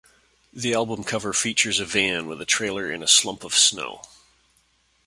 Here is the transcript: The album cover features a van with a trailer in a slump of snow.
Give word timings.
The 0.51 0.73
album 0.73 1.03
cover 1.03 1.31
features 1.31 1.79
a 1.79 1.85
van 1.85 2.25
with 2.25 2.41
a 2.41 2.45
trailer 2.47 2.91
in 2.91 3.03
a 3.03 3.07
slump 3.07 3.43
of 3.43 3.53
snow. 3.53 4.01